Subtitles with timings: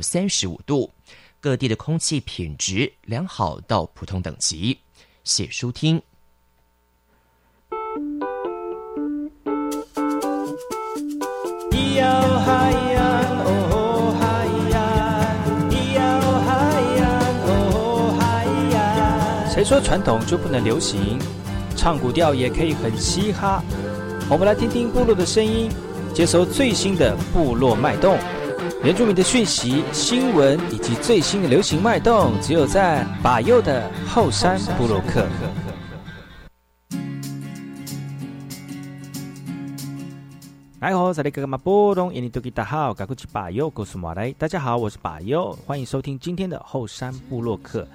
[0.00, 0.90] 三十五度，
[1.40, 4.78] 各地的空气品质良好到普通等级。
[5.24, 6.00] 谢书听。
[19.54, 21.18] 谁说传统就不能流行？
[21.76, 23.62] 唱古调也可以很嘻哈。
[24.28, 25.70] 我们来听听部落的声音，
[26.14, 28.18] 接收最新的部落脉动。
[28.84, 35.24] 原住民的讯息、新闻以及最新的流行脉动，只有在把右的后山部落克。
[40.80, 44.32] 来好，这里哥哥马波东，印尼多吉大好，赶快去把右告诉马来。
[44.32, 47.86] 大家好，我是把右，欢迎收听今天的后山部落克。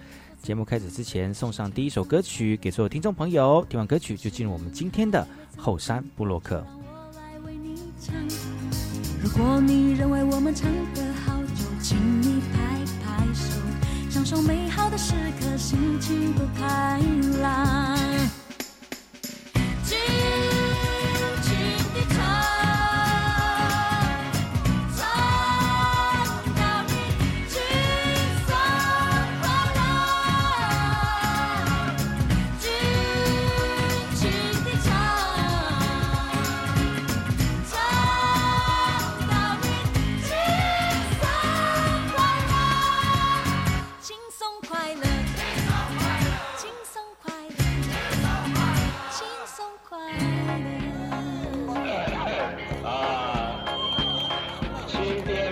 [0.42, 3.66] 节目开始之前，送上第一首歌曲给所有听众朋友。
[3.67, 6.66] 听完歌曲，就进入我们今天的后山部落克。
[9.22, 12.58] 如果你认为我们唱得好，就请你拍
[13.04, 13.60] 拍手，
[14.10, 17.00] 享受美好的时刻，心情多开
[17.42, 17.98] 朗。
[55.03, 55.47] 识别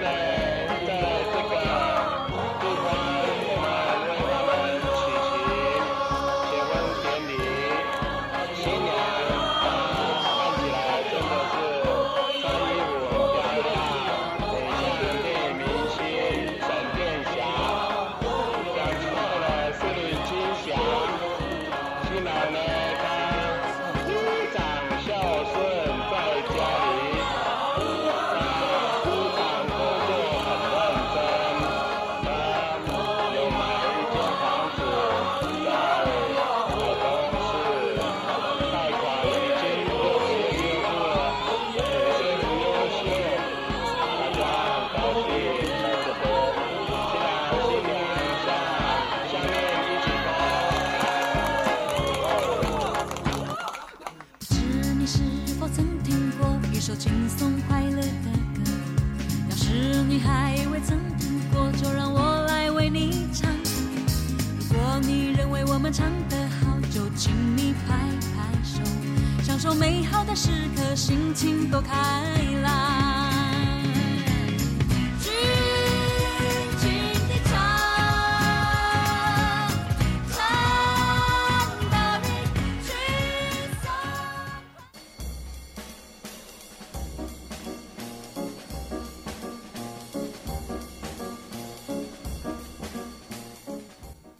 [70.95, 72.44] 心情多开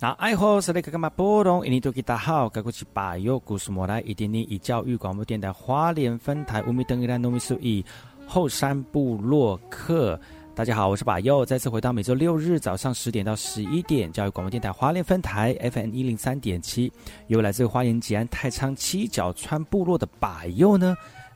[0.06, 1.66] 那爱好是那个干嘛波动？
[1.66, 7.84] 印尼多吉大好，该过去把右故事莫来，一点点以教育广播电台花莲分台乌米登伊拉诺米苏以
[8.28, 10.20] 后山部落客。
[10.54, 16.94] 大家好，我是把右，再次回到每周六日早上十点到十一点，教育广播电台花莲分台 FM 一零三点七，
[17.26, 20.96] 由来自花莲吉安太仓七角川部落的把右呢。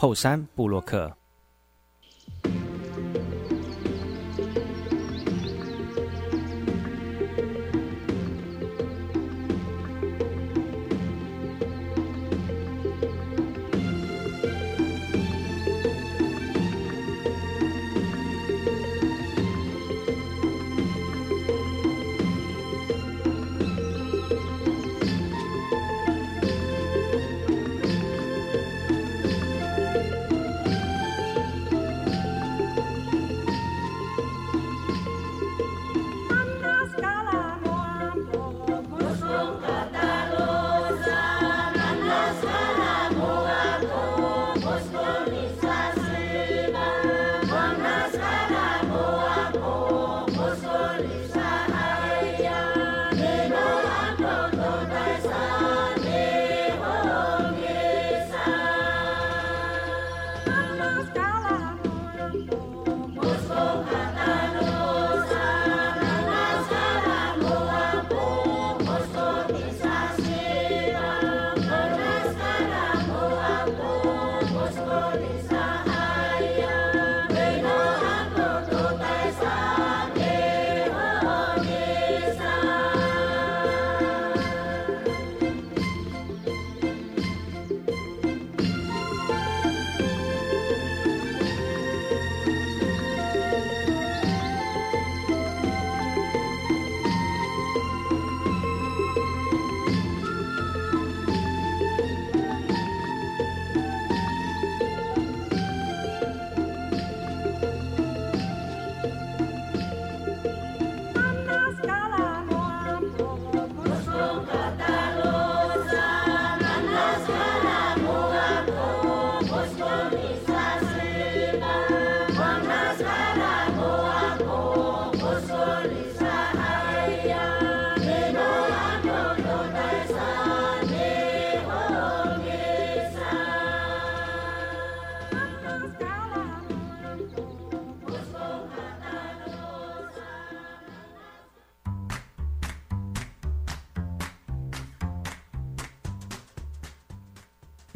[0.00, 1.14] 后山布洛克。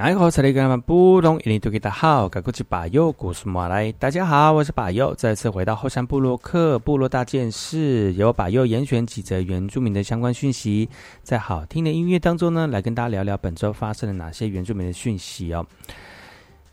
[0.04, 3.90] 哎，好，这里跟他们不同，一年都给大家好，我是巴友，古树马来。
[3.92, 10.90] 大家好，我是把右，再次回到后山部落克部落大件事，由把右严选几则原住民的相关讯息，
[11.22, 15.64] 在好听的音乐当中呢，来跟大家聊聊本周发生了哪些原住民的讯息哦。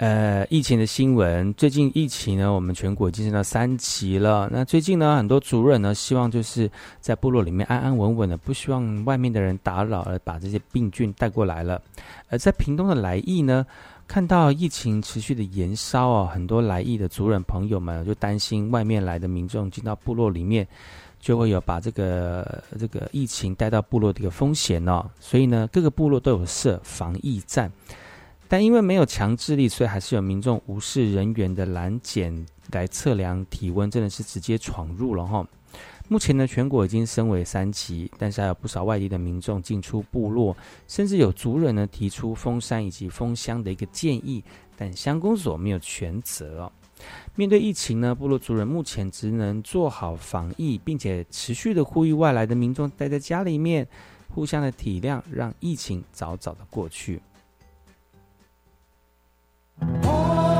[0.02, 4.50] 呃，疫情的新闻，最近疫情呢，我们全国已经升到三级了。
[4.52, 6.68] 那最近呢，很多族人呢，希望就是
[7.00, 11.80] 在部落里面安安稳稳的，不希望外面的人打扰，而把这些病菌带过来了。
[12.30, 13.64] 而在屏东的来意呢，
[14.08, 20.68] 看到疫情持续的延烧哦，很多来意的族人朋友们就担心外面来的民众进到部落里面，
[21.20, 25.06] 就会有把这个这个疫情带到部落的一个风险哦。
[25.20, 27.72] 所以呢，各个部落都有设防疫站。
[28.52, 35.48] 但因为没有强制力，所以还是有民众无视人员的拦检来测量体温，真的是直接闯入了哈。
[36.10, 40.54] 目前呢，全国已经升为三级，但是还有不少外地的民众进出部落，
[40.86, 44.44] 甚至有族人呢提出封山以及封乡的一个建议，
[44.76, 46.70] 但乡公所没有全责。
[47.36, 53.88] 面对疫情呢，部落族人目前只能做好防疫，并且持续的呼吁外来的民众待在家里面，
[54.28, 57.22] 互相的体谅，让疫情早早的过去。
[59.84, 60.51] Oh.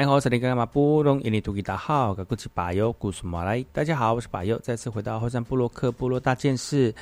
[0.00, 3.62] 你好，这里干嘛不隆印尼土吉大号，我是巴友，故事马来。
[3.70, 6.94] 大家好，我是巴友，再次回到后山部落克部落大件事，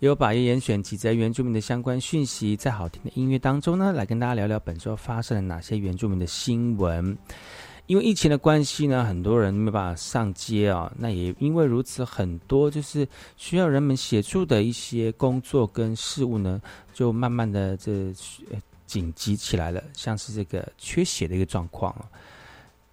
[0.00, 7.16] 由巴友严选几则原住民的相关讯息，在好听的音乐当中呢，来跟大家聊聊本周发生了哪些原住民的新闻。
[7.86, 16.60] 因为疫情的关系呢，很多人没办法上街啊，那也因为如此，很多就是需要人们协助的一些工作跟事务呢，
[16.92, 18.12] 就慢慢的这
[18.86, 22.10] 紧急起来了，像是这个缺血的一个状况啊。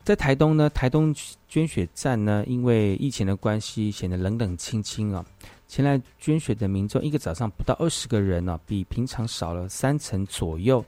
[0.07, 1.13] 在台东呢，台东
[1.49, 5.25] 捐血站呢，因为疫情的关系，显得冷冷清清啊。
[5.67, 10.81] 前来捐血的民众，一个早上不到二十个人呢，比平常少了三成左右。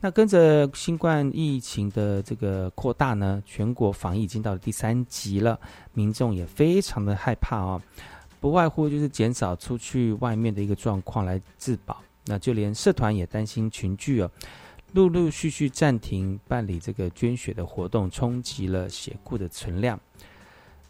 [0.00, 5.56] 那跟着新冠疫情的这个扩大呢，全国防疫已经到了第三级了，
[5.92, 7.80] 民众也非常的害怕啊，
[8.40, 12.02] 不外乎就是减少出去外面的一个状况来自保。
[12.24, 14.28] 那就连社团也担心群聚哦。
[14.92, 20.00] 陆陆续续暂停办理这个捐血的活动，冲击了血库的存量。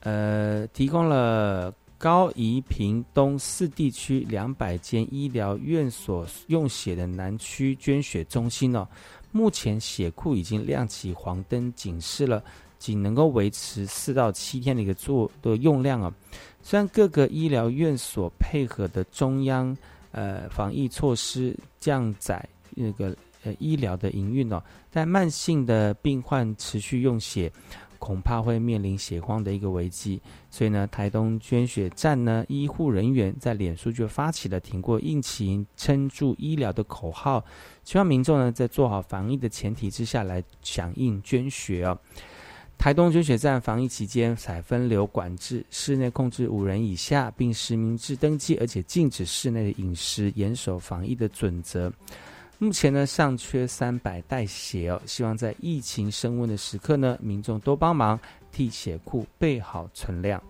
[0.00, 8.86] 呃，提供了高宜屏东四地区两百间医疗院所用血的南区捐血中心哦，
[9.32, 12.40] 目前血库已经亮起黄灯警示了，
[12.78, 16.14] 仅能够维持四到七天的一个做的用量啊。
[16.62, 19.76] 虽然各个医疗院所配合的中央
[20.12, 23.16] 呃防疫措施降载那个。
[23.58, 27.52] 医疗的营运哦，但慢性的病患持续用血，
[27.98, 30.20] 恐怕会面临血荒的一个危机。
[30.50, 37.44] 所以呢，台东捐血站呢，医护人员在脸书就发起了“挺过疫情，撑住医疗”的口号，
[37.84, 41.98] 希望民众呢在做好防疫的前提之下来响应捐血哦。
[42.78, 51.90] 台东捐血站防疫期间采分流管制，室内控制五人以下，并实名制登记，而且禁止室内的饮食，严守防疫的准则。
[52.58, 58.18] 目前呢，尚缺三百袋血哦，希望在疫情升温的时刻呢，民众多帮忙
[58.50, 60.42] 替血库备好存量。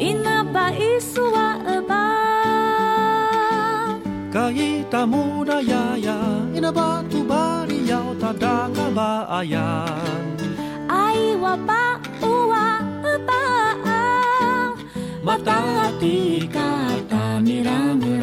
[0.00, 1.94] 一那把一树花儿吧，
[4.32, 6.16] 噶一打木乃伊呀，
[6.54, 9.84] 一那把土巴里摇打打个巴呀，
[10.88, 13.32] 爱我吧，我爱吧，
[15.22, 15.52] 马达
[16.00, 18.17] 加斯加尼拉。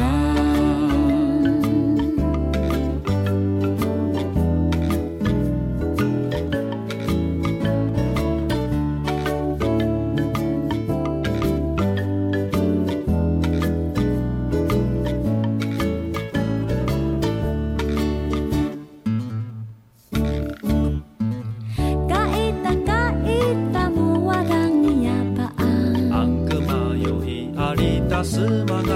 [28.36, 28.95] 妻が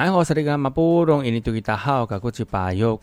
[0.00, 2.98] 哎，我是那个马布隆，印尼土语大，家好，我是巴尤，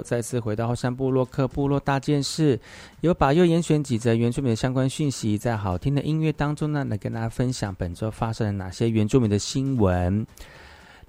[0.00, 2.56] 再次回到后山部落克部落大件事，
[3.00, 10.24] 由巴尤严选几则原住民的相关讯息，在好听的音乐当中呢，来跟大家分享本周发生了哪些原住民的新闻。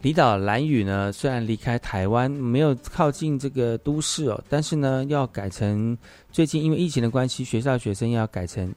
[0.01, 5.95] 离岛蓝屿呢，虽然离开台湾，没有靠近这个都市哦，但是呢，要改成
[6.31, 8.73] 最近因为疫情的关系，学校学生要改成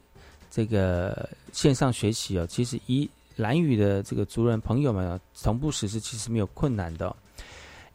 [0.51, 2.47] 这个线上学习哦。
[2.47, 3.09] 其实一
[3.43, 7.15] 兰屿的这个族人朋友们啊，同步实施其实没有困难的，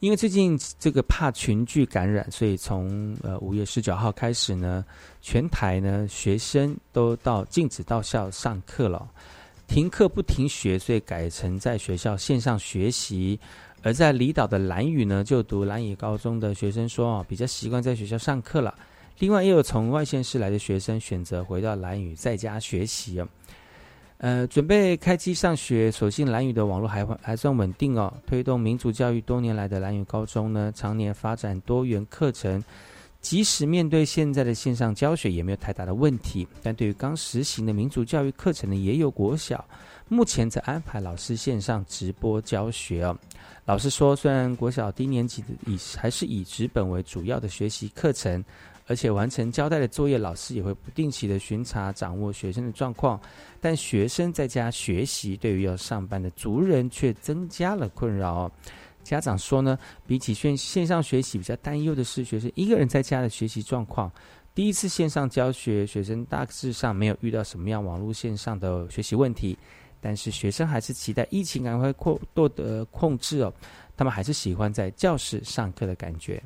[0.00, 4.84] 因为最近这个怕群聚感染，所以从呃五月十九号开始呢，
[5.22, 9.08] 全台呢学生都到禁止到校上课了。
[9.66, 13.38] 停课不停学，所以改成在学校线上学习。
[13.82, 18.74] 而在离岛的蓝屿呢，就读蓝屿高中的学生说，哦，比较习惯在学校上课了。
[19.18, 23.22] 另外，也有从外县市来的学生选择回到蓝屿在家学习。
[24.18, 28.12] 呃，准备开机上学，所幸蓝屿的网络还还算稳定哦。
[28.26, 32.62] 推动民主教育多年来的蓝屿高中呢，常年发展多元课程。
[33.20, 36.46] 即使面对现在的线上教学，也没有太大的问题。
[36.62, 39.64] 但对于刚实行的民主教育课程呢，也有国小
[40.08, 43.16] 目前在安排老师线上直播教学哦。
[43.66, 48.42] 老师说，虽然国小低年级的以还是以纸本为主要的学习课程，
[48.88, 53.20] 而且完成交代的作业，老师也会不定期的巡查掌握学生的状况，
[53.60, 58.50] 但学生在家学习，对于要上班的族人却增加了困扰。
[59.04, 64.10] 家长说呢，比起线线上学习，比较担忧的是学生一个人在家的学习状况。
[64.54, 69.56] 第一次线上教学，学生大致上没有遇到什么样网络线上的学习问题，
[70.00, 73.52] 但是学生还是期待疫情赶快扩多得控制哦，
[73.96, 76.42] 他们还是喜欢在教室上课的感觉。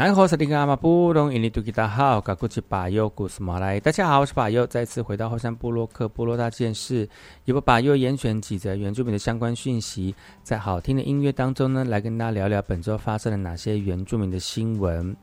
[0.00, 7.06] 南河萨利格阿玛布隆印尼杜吉达号，噶古吉巴尤古斯马来，大家好，我是巴尤，再次回到后山部落克部落大件事，
[7.44, 15.14] 由巴尤严选几则原住民的相关讯息，在好听的音乐当中呢，来跟大家聊聊本周发生了哪些原住民的新闻。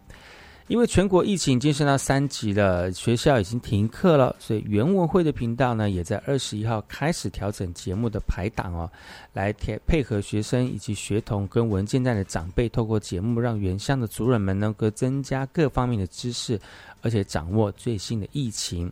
[0.68, 8.92] 因为全国疫情已经升到三级了，学校已经停课了，所以原文会的频道呢，也在二十一号开始调整节目的排档哦，
[9.32, 16.60] 来配配合学生以及学童跟文件站的长辈，透过节目让原乡的族人们能够增加各方面的知识，
[17.02, 18.92] 而且掌握最新的疫情。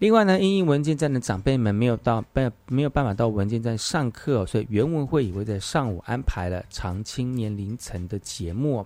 [0.00, 8.84] 另外呢，因为文件站的长辈们没有到办没有办法到文件站上课，所以原文会也会在上午安排了长青年龄层的节目。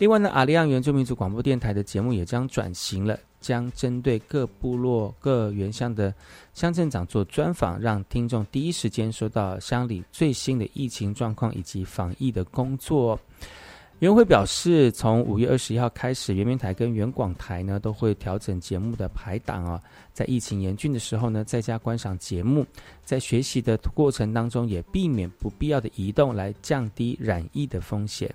[0.00, 6.12] 另外呢，阿利亚原住民族广播电台的节目也将转型了，将针对各部落、各原乡的
[6.54, 13.20] 乡镇长做专访，让听众第一时间收到乡里最新的疫情状况以及防疫的工作。
[13.98, 19.78] 袁会表示，从五月二十一号开始，圆明台跟原广台呢都会调整节目的排档啊，
[20.14, 22.64] 在疫情严峻的时候呢，在家观赏节目，
[23.04, 28.34] 在学习的过程当中也避免不必要的移动，来降低染疫的风险。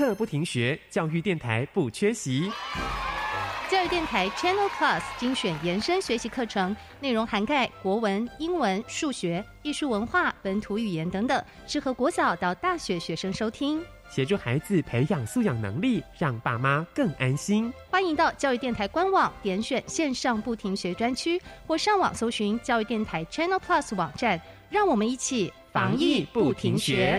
[0.00, 2.50] 课不停学，教育电台不缺席。
[3.68, 13.84] 教育电台 Channel Plus 精选延伸学习课程，内容涵盖国文、英文、数学、艺术、文化、本土语言等等，适合国小到大学学生收听。
[14.08, 17.70] 协助孩子培养素养能力，让爸妈更安心。
[17.90, 27.18] 欢迎到教育电台官网点选线上不停学专区，或上网搜寻教育电台 Channel Plus 网站，让我们一起防疫不停学。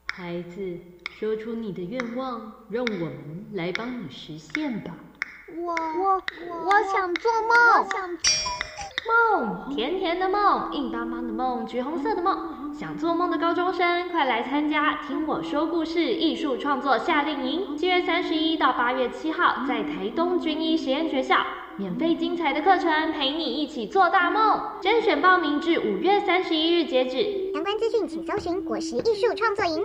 [0.13, 0.77] 孩子，
[1.17, 4.91] 说出你的愿望，让我们来帮你实现吧。
[5.55, 6.21] 我我
[6.65, 8.09] 我想做梦，想
[9.07, 12.73] 梦甜甜的梦，硬邦邦的梦，橘红色的梦。
[12.73, 21.37] 想做梦的高中生，快来参加《听我说故事》艺术创作夏令营，七月三十一到八月七号，在台东军医实验学校，
[21.77, 24.61] 免费精彩的课程，陪你一起做大梦。
[24.81, 29.81] 甄选报名至五月三十一日截止，相关资讯请搜寻果实艺术创作营。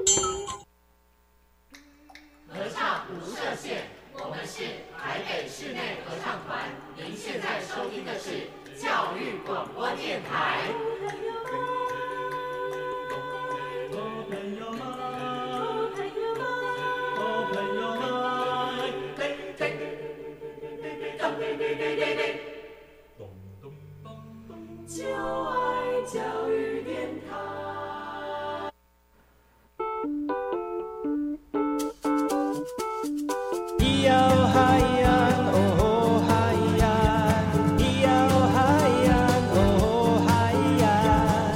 [2.49, 4.65] 合唱无设限，我们是
[4.99, 6.65] 台北室内合唱团。
[6.97, 8.49] 您现在收听的是
[8.81, 11.26] 教育广播电台。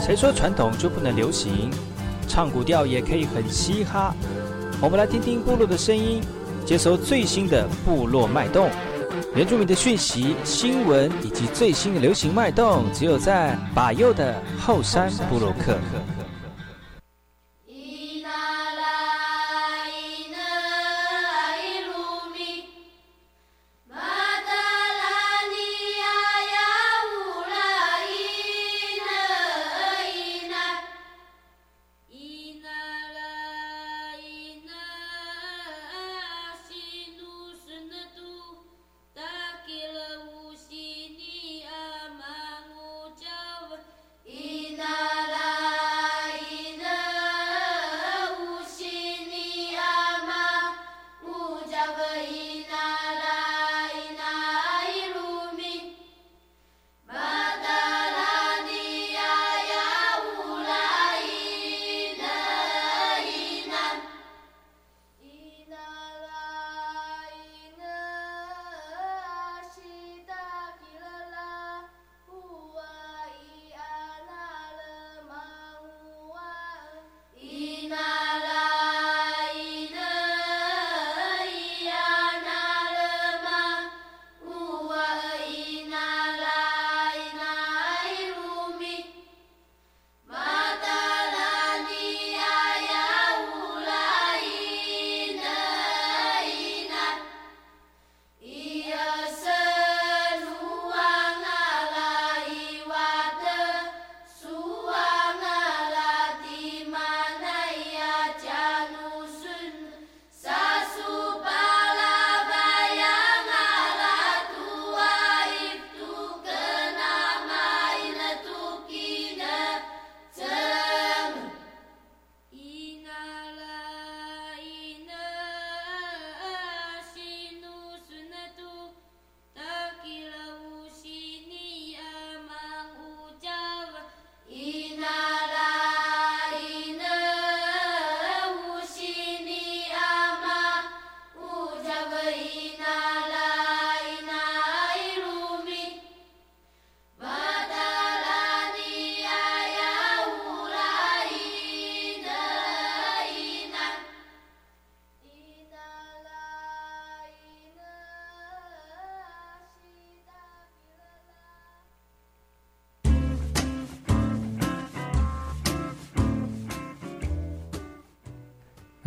[0.03, 1.71] 谁说传统就不能流行？
[2.27, 4.13] 唱古调也可以很嘻哈。
[4.81, 6.21] 我们来听听部落的声音，
[6.67, 8.69] 接收最新的部落脉动、
[9.37, 15.79] 原住民的讯息、新闻以及最新的流行脉动，只有在把右的后山部落克。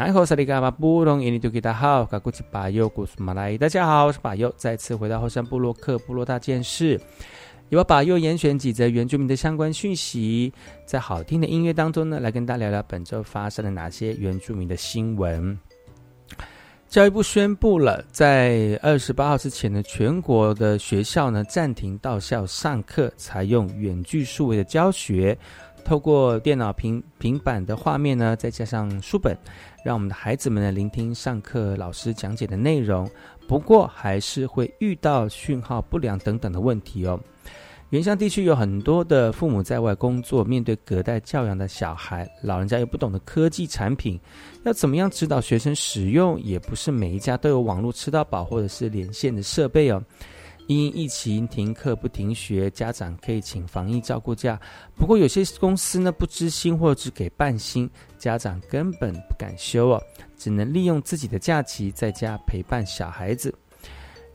[0.06, 7.00] 然后萨利嘎巴布隆伊尼图吉达好，嘎古吉巴尤古苏马来，大家好，我是巴尤，再次回到后山部落克部落大件事。
[7.70, 10.52] 也要把又严选几则原住民的相关讯息，
[10.86, 15.58] 在好听的音乐当中呢，来跟大家聊聊本周发生了哪些原住民的新闻。
[16.90, 25.38] 教育部宣布了，在二十八号之前呢，全国的学校呢暂停到校上课，采用远距数位的教学，
[25.84, 29.38] 透过电脑平平板的画面呢，再加上书本，
[29.84, 33.10] 让我们的孩子们呢聆听上课老师讲解的内容。
[33.48, 37.20] 不过，还是会遇到讯号不良等等的问题哦。
[37.90, 44.20] 原乡地区有很多的父母在外工作，面对隔代教养的小孩，老人家又不懂得科技产品，
[44.64, 46.42] 要怎么样指导学生使用？
[46.42, 50.02] 也不是每一家都有网络吃到饱或者是连线的设备哦。
[50.68, 54.60] 因疫情停课不停学，家长可以请防疫照顾假，
[54.96, 60.02] 不过有些公司呢不知心或只给半薪，家长根本不敢休哦，
[60.38, 63.54] 只能利用自己的假期在家陪伴小孩子。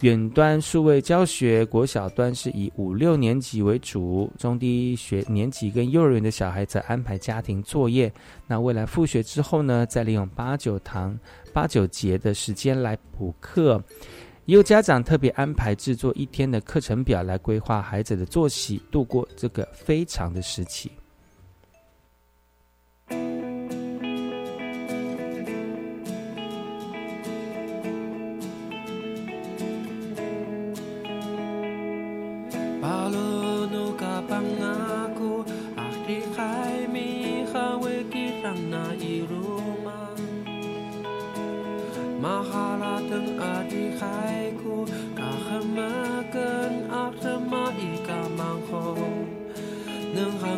[0.03, 8.13] 远端数位教学，国小端是以五六年级为主，中低学年级跟幼儿园的小孩子安排家庭作业。
[8.47, 11.19] 那未来复学之后呢，再利用八九堂、
[11.53, 13.83] 八九节的时间来补课。
[14.49, 20.91] 也有家长特别安排制作一天的课程表来规划孩子的作息，度过这个非常的时期。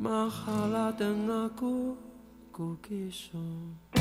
[0.00, 1.92] mahala dan aku
[2.48, 3.99] ku kisah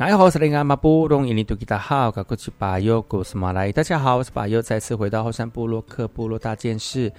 [0.00, 3.70] 大家好，我是林阿马布隆伊尼图吉达好，我是巴尤古斯马来。
[3.70, 7.12] 大家好，我是巴尤，再次回到后山部落克部落大件事。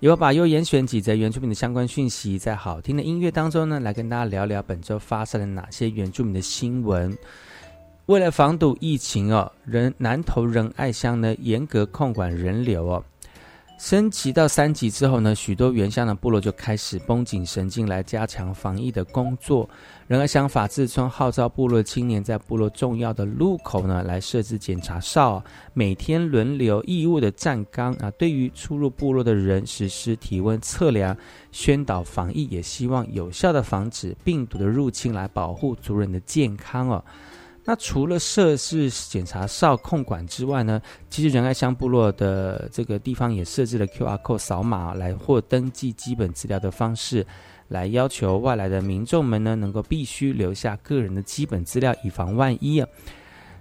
[0.00, 7.16] 由巴尤严选几则原住民的相关讯息，在好听的音乐当中呢，来跟大家聊聊本周发生了哪些原住民的新闻。
[8.04, 13.02] 为了防堵疫情哦，人南投仁爱乡呢严格控管人流哦。
[13.78, 19.66] 升级到三级之后呢，许多原乡的部落就开始绷紧神经来加强防疫的工作。
[20.08, 25.42] 仁爱乡法治村号召部落青年在部落重要的路口呢来设置检查哨，
[25.74, 31.16] 每天轮流义务的站岗啊，对于出入部落的人实施体温测量，
[31.50, 37.04] 宣导防疫，也希望有效的防止病毒的入侵，来保护族人的健康哦。
[37.64, 40.80] 那除了设置检查哨控管之外呢，
[41.10, 47.26] 其实仁爱乡部落的这个地方也设置了 QR code 扫码来或登记基本资料的方式，
[47.68, 52.88] 来要求外来的民众们呢能够必须留下个人的基本资料，以防万一啊。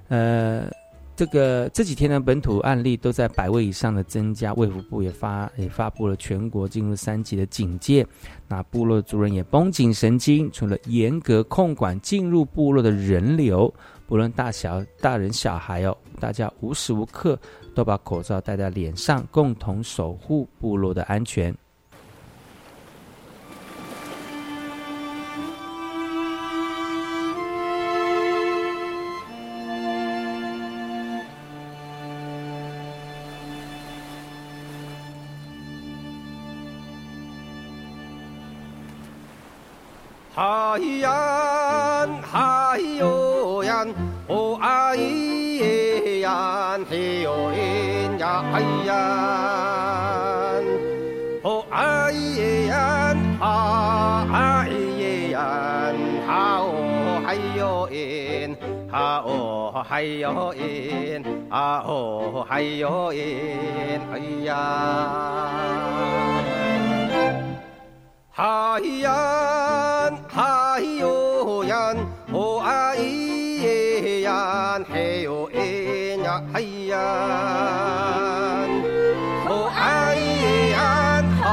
[0.07, 0.69] 呃，
[1.15, 8.05] 这个这几天呢，本土案例都在百位以上的增加，卫福部也发也发布了全国进入三级的警戒，
[8.47, 13.73] 那部落族人也绷紧神经，除了严格控管进入部落的人流。
[14.07, 17.39] 不论大小、大人、小孩哦，大家无时无刻
[17.73, 21.51] 都把口罩戴在脸上，共同守护部落的安全。
[40.75, 43.85] 海呀，海哟呀，
[44.27, 48.93] 哦哎耶呀，嘿哟耶呀，哎呀，
[51.43, 54.67] 哦哎耶呀，啊哎
[54.99, 55.39] 耶呀，
[56.27, 58.49] 哈哦嗨哟耶，
[58.91, 64.55] 哈哦嗨哟耶，啊哦嗨哟耶，哎呀。
[68.37, 71.95] 海呀，海哟呀，
[72.33, 75.63] 哦哎耶呀，嘿哟哎
[76.21, 76.59] 呀，哎
[76.91, 76.97] 呀，
[79.47, 81.47] 哦哎耶呀，哈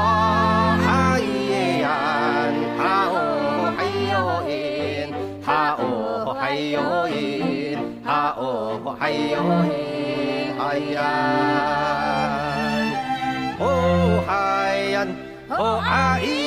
[0.85, 1.87] 哎耶呀，
[2.77, 3.81] 哈哦哎
[4.11, 5.07] 哟耶，
[5.41, 5.47] 哈
[5.79, 6.43] 哦哎
[6.75, 9.39] 哟耶，哈哦哎哟
[9.71, 10.61] 耶，哎
[10.91, 10.99] 呀，
[13.57, 15.07] 哦海呀，
[15.47, 16.42] 哦哎。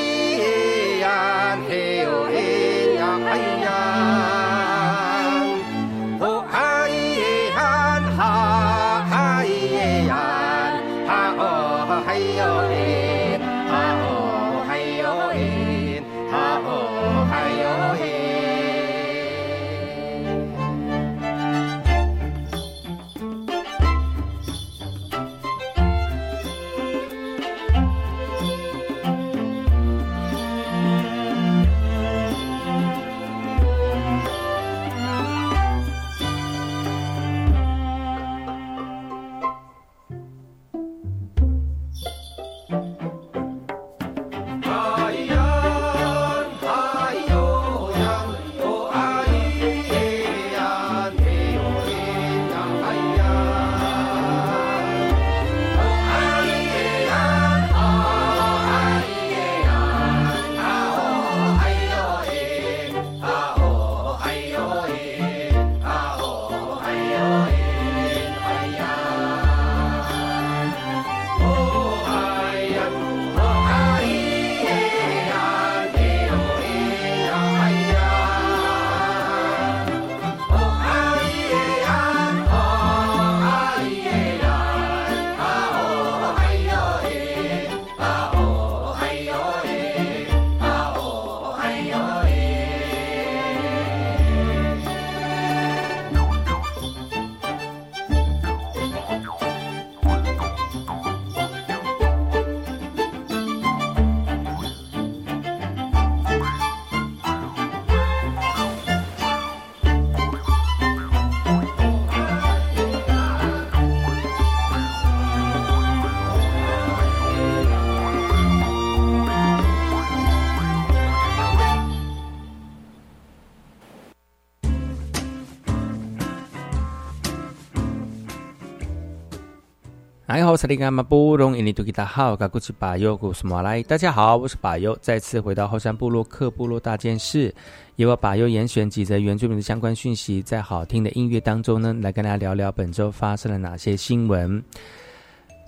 [130.27, 137.55] 哎，好，萨利甘马布隆，印尼多吉达好，嘎古奇巴尤古斯马来，大家好，我是巴尤，再次回到后山部落克部落大件事，
[137.95, 144.61] 由我巴尤严选几则原住民的相关讯息，在好听的音乐当中呢，来跟大家聊聊本周发生了哪些新闻。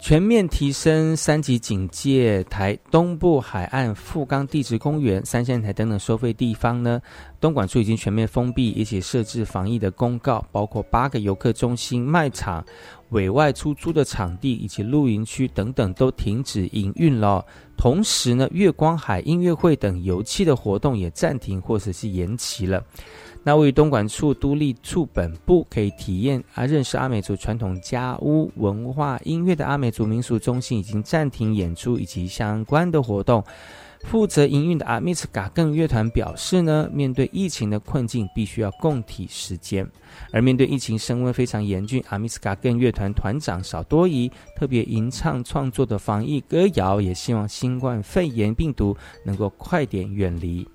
[0.01, 7.03] 全面提升三级警戒，台东部海岸富冈地质公园、三线台等等收费地方呢，
[7.40, 12.64] 东莞处已经全面封闭，而且设置防疫的公告，包括八个游客中心、卖场、
[13.11, 17.44] 委外出租的场地以及露营区等等都停止营运了。
[17.76, 22.82] 同时呢，月光海音乐会等游憩的活动也暂停或者是延期了。
[23.49, 33.42] 那位于东莞处都立处本部，可以体验啊认识阿美族传统家屋文化音乐的阿美族民俗中心已经暂停演出以及相关的活动。
[34.05, 39.90] 负责营运的阿密斯嘎更乐团表示呢，面对疫情的困境，必须要共体时间。
[40.30, 48.94] 而面对疫情升温非常严峻，阿密斯嘎更乐团团长少多疑，特别吟唱创作的防疫歌谣，也希望新冠肺炎病毒
[49.24, 50.68] 能够快点远离。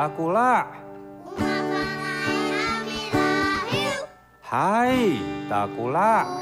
[0.00, 0.64] takulah.
[4.40, 6.39] Hai, takulah.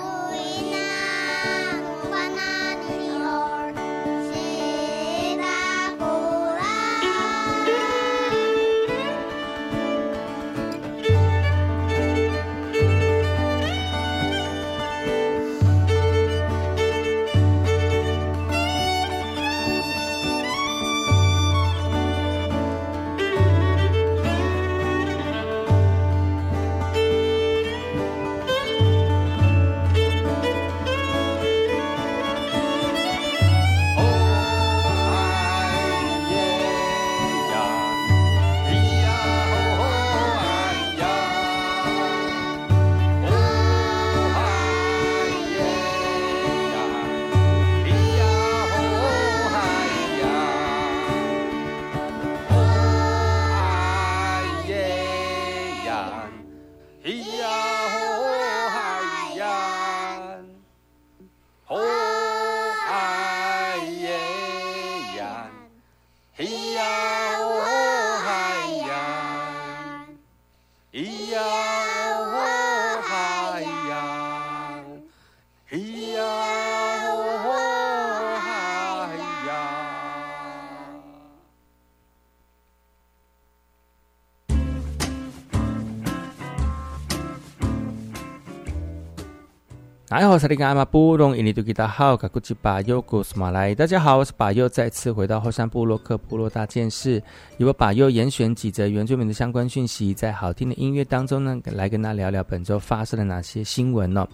[90.11, 97.23] 哎，好，萨利阿玛布隆伊尼杜吉达好，卡古吉巴尤古斯马来，大家好，我是巴尤，再次回到后山部落克部落大件事，
[97.59, 104.27] 由我巴尤严选几则原住民的相关讯息，在好听的音乐当中呢，来跟大家聊聊本周发生了哪些新闻呢？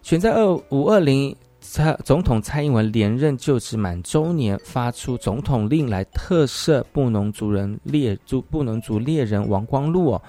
[0.00, 10.22] 选在二五二零蔡总统蔡英文连任就职满周年，发出总统令来特赦布农族人猎族布农族猎人王光禄哦。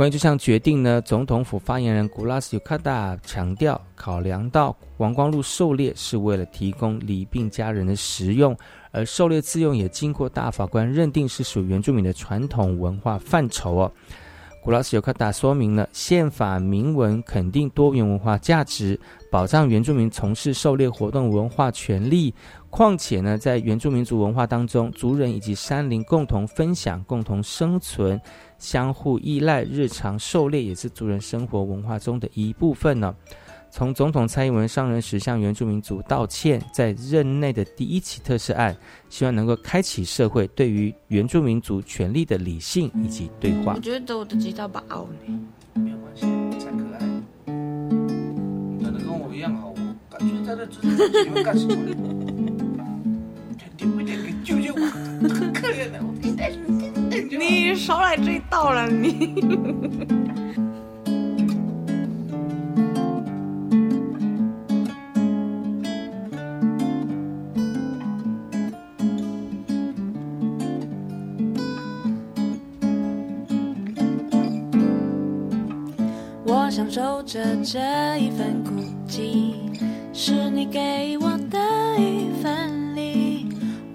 [0.00, 8.56] 关于这项决定呢，总统府发言人古拉斯尤卡达强调，考量到王光禄狩猎是为了提供离病家人的食用，
[8.92, 13.92] 而狩猎自用也经过大法官认定是属于原住民的传统文化范畴哦。
[14.62, 18.98] 古拉斯尤卡达说明了宪法明文肯定多元文化价值，
[19.30, 22.34] 保障原住民从事狩猎活动文化权利。
[22.70, 28.20] 况且呢，在原住民族文化当中，族人以及山林共同分享、共同生存、
[28.60, 33.12] 相互依赖，日常狩猎也是族人生活文化中的一部分呢。
[33.72, 38.76] 从总统蔡英文上任时向原住民族道歉，在任内的第一起特赦案，
[39.08, 43.74] 希望能够开启社会对于原住民族权利的理性以及对话。
[43.76, 45.40] 我觉得我的吉他把凹呢，
[45.74, 46.22] 没有关系，
[46.58, 46.98] 才可爱。
[48.82, 49.76] 长得跟我一样好，我
[50.10, 52.29] 感觉在这这里面干什么？
[54.44, 54.80] 救救我？
[55.28, 56.12] 很可怜的，我
[57.38, 59.34] 你少来这一套了，你。
[76.70, 77.80] 享受着这
[78.16, 78.70] 一份孤
[79.08, 79.54] 寂，
[80.12, 81.58] 是你给我的
[81.98, 82.29] 一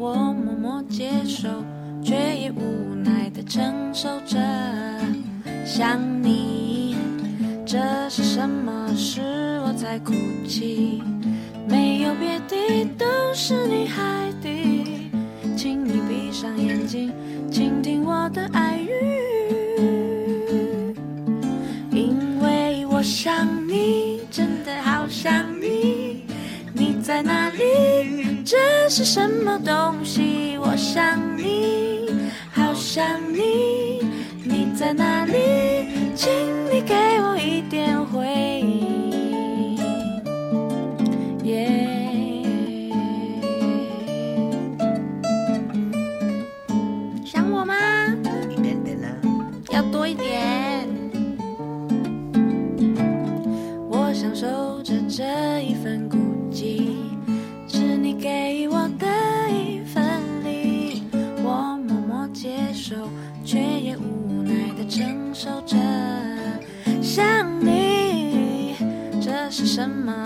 [0.06, 1.50] 我默默接受，
[2.04, 4.38] 却也无奈的承受着。
[5.66, 6.96] 想你，
[7.66, 9.20] 这是什么事？
[9.66, 10.14] 我在哭
[10.48, 11.02] 泣，
[11.68, 14.48] 没有别的，都是你害的，
[15.58, 17.12] 请你闭上眼睛，
[17.50, 18.92] 倾听我的爱语。
[21.90, 24.15] 因为我想你，
[28.46, 30.56] 这是什么东西？
[30.60, 32.08] 我想你，
[32.54, 34.06] 好想你，
[34.44, 36.14] 你在哪里？
[36.16, 36.32] 请
[36.72, 37.95] 你给我一点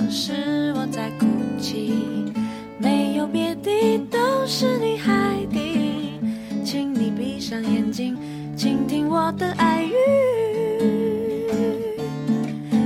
[0.10, 0.74] 是？
[0.76, 1.26] 我在哭
[1.60, 1.94] 泣，
[2.80, 3.72] 没有别的，
[4.10, 5.14] 都是你害
[5.52, 5.60] 的，
[6.64, 8.18] 请你闭上眼睛，
[8.56, 9.94] 倾听我的爱语。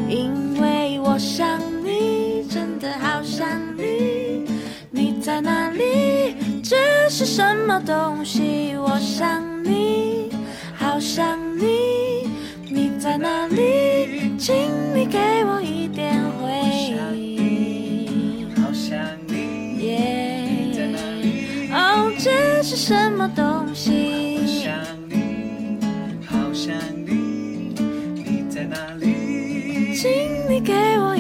[0.10, 4.46] 因为我想你，真的好想你，
[4.92, 6.36] 你在哪里？
[6.64, 6.76] 这
[7.10, 8.76] 是什么东西？
[8.78, 10.30] 我想你，
[10.76, 12.28] 好想你，
[12.70, 14.38] 你在哪里？
[14.38, 14.56] 请
[14.94, 15.83] 你给我一
[22.76, 24.40] 是什么东西？
[24.42, 24.74] 好想
[25.08, 25.78] 你，
[26.26, 27.76] 好想你，
[28.16, 29.94] 你在哪里？
[29.96, 30.10] 请
[30.50, 31.14] 你给我。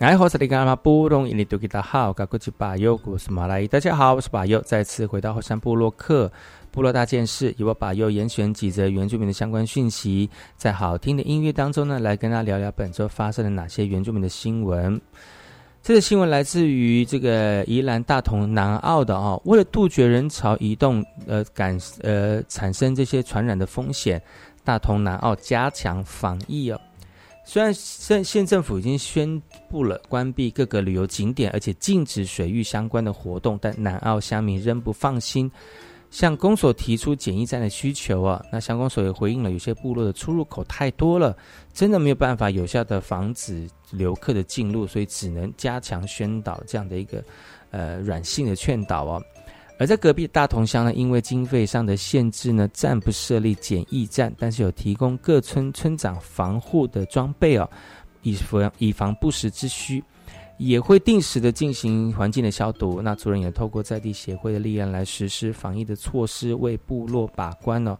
[0.00, 1.28] 哎，好，这里干嘛不懂？
[1.28, 3.66] 印尼多吉达好，噶古吉巴尤，我是马来。
[3.66, 6.30] 大家好，我是巴尤，再次回到后山部落克
[6.70, 15.00] 部落大件事，由我巴尤严选几则原住民的相关讯息，在好听的音乐当中呢，来跟大家聊聊本周发生了哪些原住民的新闻。
[15.82, 24.22] 这个新闻来自于这个宜兰大同南澳的哦，为了杜绝人潮移动，呃，感呃产生这些传染的风险，
[24.62, 26.80] 大同南澳加强防疫哦。
[27.48, 29.40] 虽然县县政府已经宣
[29.70, 35.50] 布了关闭各个旅游景点，而且禁止水域相关的活动，但南澳乡民仍不放心，
[36.10, 38.44] 向公所提出检疫站的需求啊。
[38.52, 41.34] 那乡公所也回应了，有些部落的出入口太多了，
[41.72, 47.24] 真的没有办法有效的防止游客的进入，所以只能加强宣导这样的一个
[47.70, 49.22] 呃软性的劝导啊。
[49.78, 57.70] 而在隔壁大同乡呢，因为经费上的限制呢，暂不设立检疫站，但是有提供各村村长防护的装备哦，
[58.22, 60.02] 以防以防不时之需。
[60.56, 63.00] 也会定时的进行环境的消毒。
[63.00, 67.96] 那族人也透过在地协会的力量来实施防疫的措施，为部落把关哦。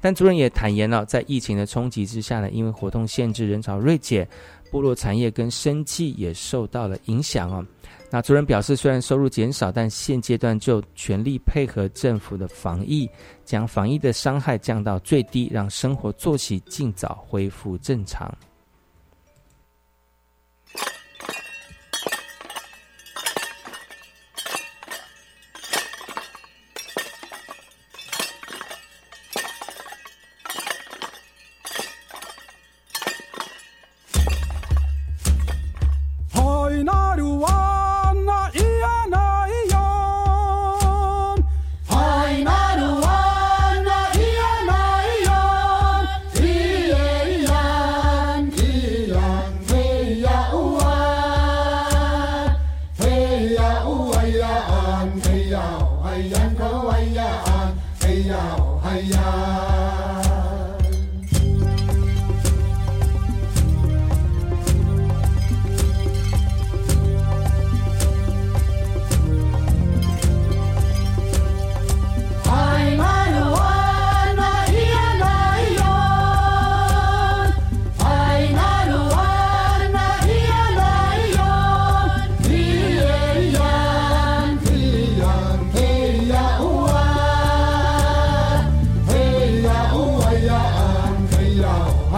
[0.00, 4.28] 但族人也坦言了，在疫情的冲击之下呢，因为活动限制，人潮锐减，
[4.70, 7.64] 部落产业跟生计也受到了影响哦。
[8.10, 13.08] 那族人表示，虽然收入减少，但现阶段就全力配合政府的防疫，
[13.44, 18.32] 将防疫的伤害降到最低，让生活作息尽早恢复正常。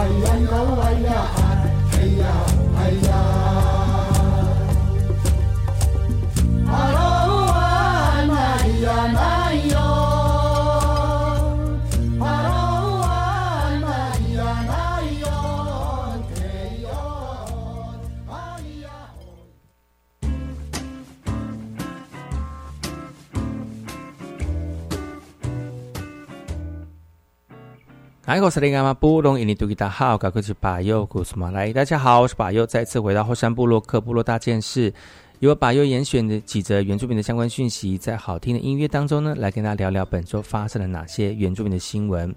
[0.03, 0.32] fire.
[31.51, 34.91] 来，大家好，我是巴佑，再次回到后山部落克部落大件事，
[35.37, 42.33] 由巴佑严选的几则原住民的相关讯息，在好听的音乐当中呢，来跟大家聊聊本周发生了哪些原住民的新闻。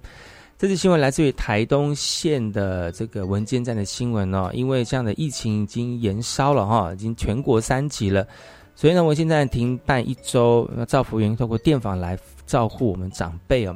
[0.59, 8.29] 这次新闻来自于台东县的这个文件站的新闻哦，因为这样的疫情已经延烧了哈，已经全国三级了，
[8.75, 13.75] 所以呢，文件站停办一周，造福员透过电访来照顾我们长辈哦。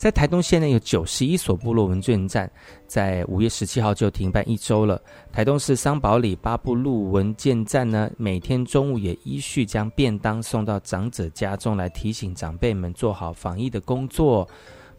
[0.00, 2.50] 在台东县呢，有九十一所部落文件站，
[2.86, 4.98] 在五月十七号就停办一周了。
[5.30, 14.48] 台东市桑宝里八部路文件站呢，每天中午也依序将便当送到长者家中，来提醒长辈们做好防疫的工作。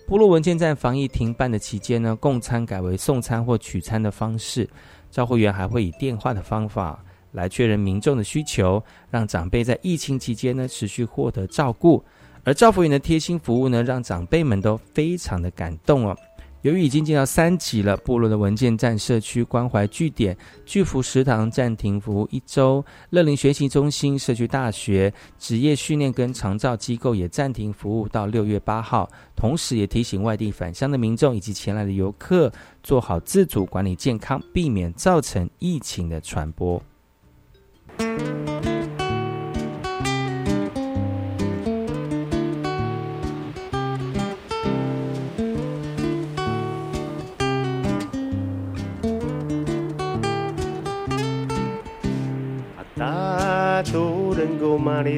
[0.07, 4.69] 部落文件站防疫停办的期间呢，供餐改为送餐或取餐的方式，
[5.09, 8.79] 照护员还会以电话的方法来确认民众的需求，
[9.09, 12.05] 让长辈在疫情期间呢持续获得照顾。
[12.43, 16.17] 而赵福云的贴心服务呢，让长辈们都非常的感动哦。
[16.63, 29.09] 由于已经进到三级了，部落的文件站、社区关怀据点、巨福食堂暂停服务一周，乐龄学习中心、社区大学、职业训练跟长照机构也暂停服务到六月八号。
[29.35, 32.51] 同时，也提醒外地返乡的民众以及前来的游客，
[32.83, 36.79] 做好自主管理健康，避免造成疫情的传播。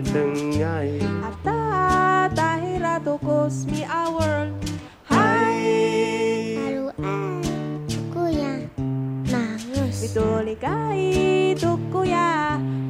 [0.03, 1.59] Ata Hatta
[2.35, 4.51] tahiratu kosmi awal
[5.07, 6.59] Hai.
[6.59, 7.39] Haluan
[7.87, 8.03] tu
[9.31, 10.03] Mangus.
[10.03, 10.19] Ya
[11.55, 11.79] tu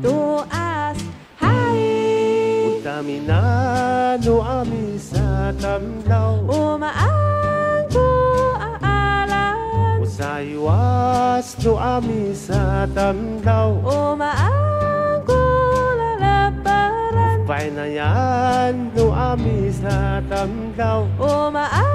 [0.01, 0.97] Tuas.
[1.37, 2.81] Hai.
[2.81, 6.91] Utamina nuami satamlaw Uma
[7.93, 8.09] ko
[8.57, 10.01] aalan.
[10.01, 14.22] Usaywas nuami satamlaw Umaan
[19.33, 21.07] camisa tan cao.
[21.19, 21.92] Ô mà ai